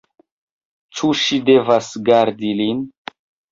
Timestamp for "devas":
1.51-1.91